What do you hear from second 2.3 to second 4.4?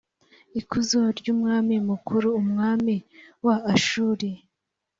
umwami wa ashuri